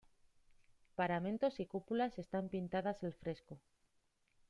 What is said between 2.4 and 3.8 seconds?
pintadas al fresco.